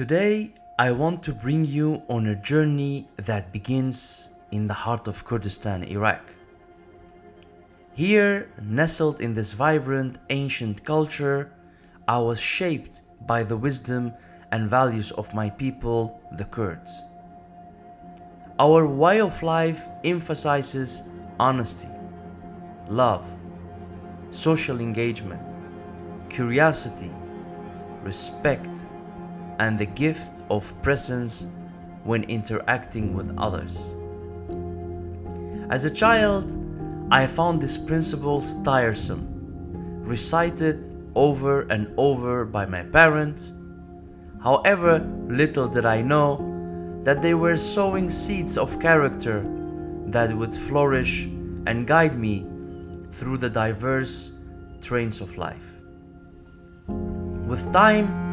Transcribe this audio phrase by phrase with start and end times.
[0.00, 5.26] Today, I want to bring you on a journey that begins in the heart of
[5.26, 6.22] Kurdistan, Iraq.
[7.92, 11.52] Here, nestled in this vibrant ancient culture,
[12.08, 14.14] I was shaped by the wisdom
[14.50, 17.02] and values of my people, the Kurds.
[18.58, 21.90] Our way of life emphasizes honesty,
[22.88, 23.28] love,
[24.30, 25.60] social engagement,
[26.30, 27.10] curiosity,
[28.02, 28.70] respect,
[29.60, 31.48] and the gift of presence
[32.04, 33.94] when interacting with others.
[35.68, 36.58] As a child,
[37.10, 39.28] I found these principles tiresome,
[40.02, 43.52] recited over and over by my parents.
[44.42, 49.44] However, little did I know that they were sowing seeds of character
[50.06, 51.26] that would flourish
[51.66, 52.46] and guide me
[53.10, 54.32] through the diverse
[54.80, 55.82] trains of life.
[56.88, 58.29] With time,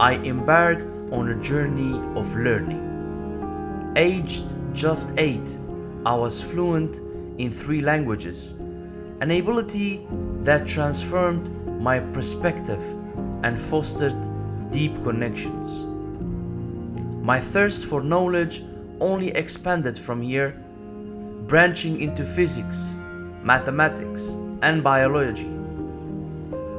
[0.00, 3.92] I embarked on a journey of learning.
[3.96, 5.58] Aged just eight,
[6.06, 7.00] I was fluent
[7.38, 8.60] in three languages,
[9.20, 10.06] an ability
[10.44, 11.50] that transformed
[11.80, 12.80] my perspective
[13.42, 14.16] and fostered
[14.70, 15.84] deep connections.
[17.24, 18.62] My thirst for knowledge
[19.00, 20.50] only expanded from here,
[21.48, 23.00] branching into physics,
[23.42, 25.48] mathematics, and biology.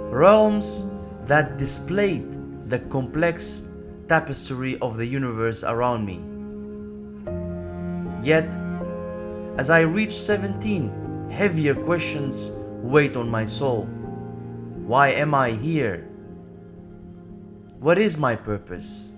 [0.09, 0.89] Realms
[1.25, 3.71] that displayed the complex
[4.07, 6.21] tapestry of the universe around me.
[8.21, 8.53] Yet,
[9.57, 12.51] as I reach 17, heavier questions
[12.83, 13.85] weighed on my soul.
[14.85, 16.07] Why am I here?
[17.79, 19.13] What is my purpose?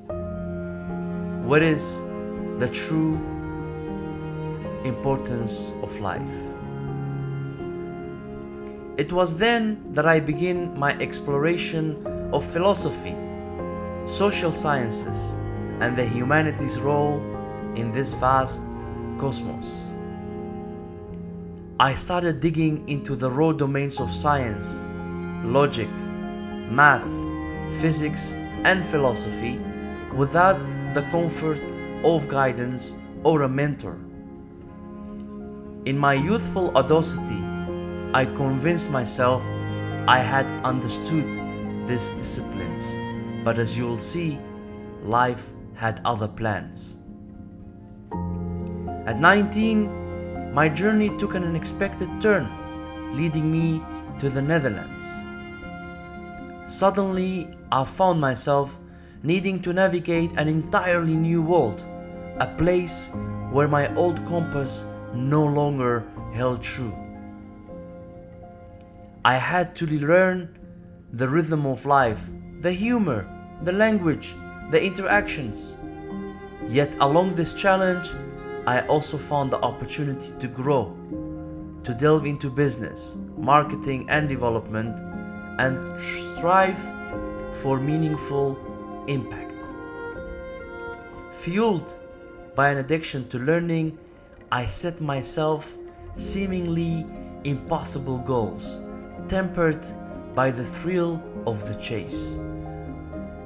[1.44, 2.02] What is
[2.58, 3.20] the true
[4.86, 6.38] importance of life?
[8.96, 12.00] It was then that I began my exploration
[12.32, 13.16] of philosophy
[14.06, 15.38] social sciences,
[15.80, 17.20] and the humanities' role
[17.76, 18.62] in this vast
[19.18, 19.90] cosmos.
[21.80, 24.88] I started digging into the raw domains of science,
[25.44, 25.90] logic,
[26.70, 27.10] math,
[27.82, 29.60] physics, and philosophy
[30.16, 30.60] without
[30.94, 31.62] the comfort
[32.04, 33.98] of guidance or a mentor.
[35.86, 37.42] In my youthful audacity,
[38.14, 39.44] I convinced myself
[40.08, 41.28] I had understood
[41.88, 42.98] these disciplines
[43.44, 44.40] but as you'll see,
[45.02, 47.00] life had other plans.
[49.06, 52.48] At 19, my journey took an unexpected turn,
[53.16, 53.82] leading me
[54.20, 55.06] to the Netherlands.
[56.66, 58.80] Suddenly, I found myself
[59.24, 61.88] needing to navigate an entirely new world,
[62.40, 63.12] a place
[63.52, 66.96] where my old compass no longer held true.
[69.26, 70.58] I had to learn
[71.14, 72.30] the rhythm of life
[72.62, 73.28] the humor,
[73.64, 74.36] the language,
[74.70, 75.78] the interactions.
[76.68, 78.12] Yet, along this challenge,
[78.68, 80.96] I also found the opportunity to grow,
[81.84, 85.00] to delve into business, marketing, and development,
[85.60, 86.78] and strive
[87.64, 88.60] for meaningful
[89.08, 89.56] impact.
[91.32, 91.98] Fueled
[92.56, 93.98] by an addiction to learning,
[94.52, 95.78] I set myself
[96.14, 97.08] seemingly
[97.44, 98.82] impossible goals,
[99.28, 99.84] tempered
[100.36, 102.40] by the thrill of the chase.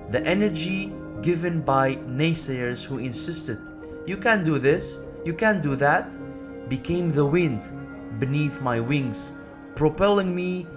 [0.10, 3.60] The energy given by naysayers who insisted,
[4.06, 6.18] you can't do this, you can't do that,
[6.70, 7.62] became the wind
[8.20, 9.34] beneath my wings,
[9.76, 10.68] propelling me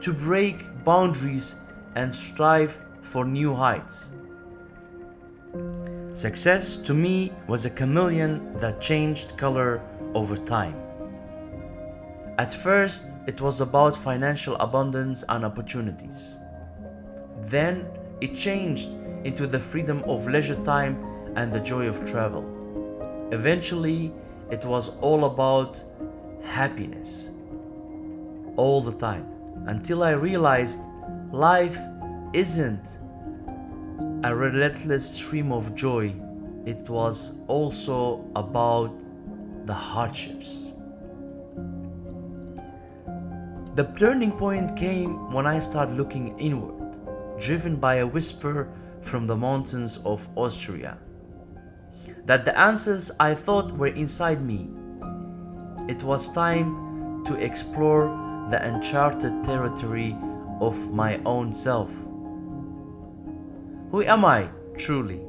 [0.00, 1.56] to break boundaries
[1.94, 4.12] and strive for new heights.
[6.14, 9.80] Success to me was a chameleon that changed color
[10.14, 10.87] over time.
[12.38, 16.38] At first, it was about financial abundance and opportunities.
[17.40, 17.84] Then
[18.20, 18.90] it changed
[19.24, 21.04] into the freedom of leisure time
[21.34, 22.46] and the joy of travel.
[23.32, 24.12] Eventually,
[24.52, 25.82] it was all about
[26.44, 27.32] happiness.
[28.54, 29.26] All the time.
[29.66, 30.78] Until I realized
[31.32, 31.78] life
[32.32, 33.00] isn't
[34.22, 36.14] a relentless stream of joy,
[36.66, 38.92] it was also about
[39.66, 40.72] the hardships.
[43.78, 46.98] The turning point came when I started looking inward
[47.38, 48.68] driven by a whisper
[49.02, 50.98] from the mountains of Austria.
[52.24, 54.68] That the answers I thought were inside me.
[55.88, 58.08] It was time to explore
[58.50, 60.16] the uncharted territory
[60.60, 61.92] of my own self.
[63.92, 65.20] Who am I truly?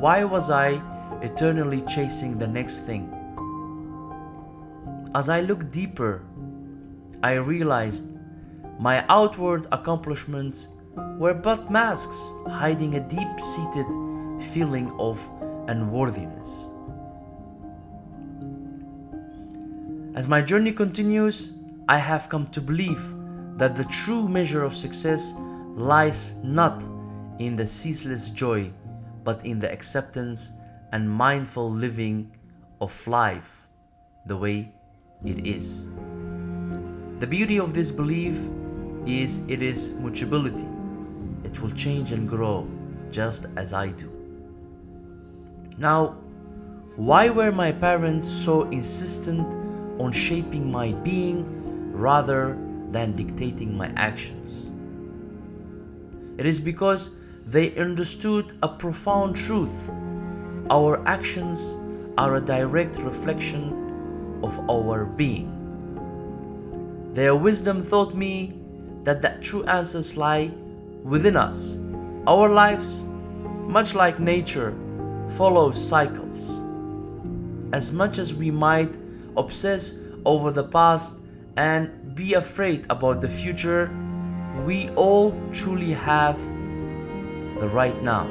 [0.00, 0.82] Why was I
[1.22, 3.08] eternally chasing the next thing?
[5.14, 6.22] As I looked deeper,
[7.22, 8.18] I realized
[8.78, 10.68] my outward accomplishments
[11.18, 13.86] were but masks hiding a deep seated
[14.52, 15.18] feeling of
[15.68, 16.70] unworthiness.
[20.14, 21.58] As my journey continues,
[21.88, 23.14] I have come to believe
[23.58, 25.34] that the true measure of success
[25.74, 26.82] lies not
[27.38, 28.72] in the ceaseless joy,
[29.24, 30.52] but in the acceptance
[30.92, 32.34] and mindful living
[32.80, 33.68] of life
[34.26, 34.72] the way
[35.24, 35.90] it is.
[37.18, 38.36] The beauty of this belief
[39.06, 40.66] is it is mutability.
[41.44, 42.68] It will change and grow
[43.10, 44.12] just as I do.
[45.78, 46.18] Now,
[46.96, 49.56] why were my parents so insistent
[49.98, 52.58] on shaping my being rather
[52.90, 54.72] than dictating my actions?
[56.36, 59.90] It is because they understood a profound truth.
[60.68, 61.78] Our actions
[62.18, 65.55] are a direct reflection of our being.
[67.16, 68.60] Their wisdom taught me
[69.04, 70.52] that the true answers lie
[71.02, 71.78] within us.
[72.26, 73.06] Our lives,
[73.64, 74.76] much like nature,
[75.38, 76.62] follow cycles.
[77.72, 78.98] As much as we might
[79.34, 81.24] obsess over the past
[81.56, 83.90] and be afraid about the future,
[84.66, 86.36] we all truly have
[87.58, 88.28] the right now.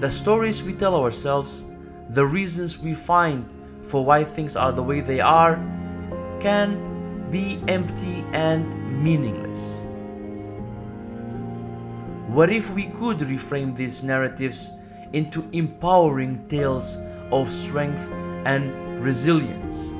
[0.00, 1.66] The stories we tell ourselves,
[2.08, 3.44] the reasons we find
[3.82, 5.60] for why things are the way they are,
[6.40, 9.86] can be empty and meaningless.
[12.28, 14.72] What if we could reframe these narratives
[15.12, 16.98] into empowering tales
[17.30, 18.10] of strength
[18.44, 19.94] and resilience?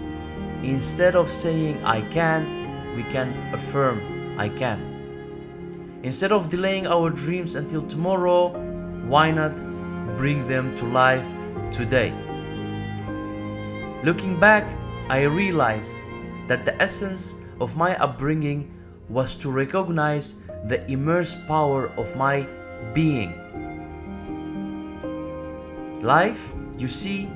[0.62, 6.00] Instead of saying, I can't, we can affirm, I can.
[6.02, 8.48] Instead of delaying our dreams until tomorrow,
[9.06, 9.56] why not
[10.16, 11.28] bring them to life
[11.70, 12.12] today?
[14.02, 14.64] Looking back,
[15.08, 16.02] I realize
[16.46, 18.70] that the essence of my upbringing
[19.08, 22.46] was to recognize the immense power of my
[22.92, 23.40] being.
[26.00, 27.30] Life, you see,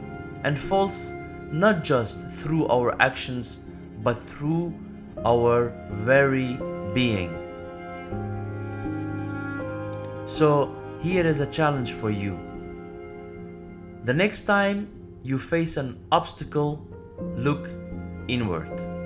[0.44, 1.12] unfolds
[1.50, 3.64] not just through our actions
[4.02, 4.74] but through
[5.24, 6.58] our very
[6.94, 7.34] being.
[10.26, 12.38] So, here is a challenge for you.
[14.04, 14.88] The next time
[15.22, 16.86] you face an obstacle,
[17.34, 17.70] look
[18.28, 18.97] inward.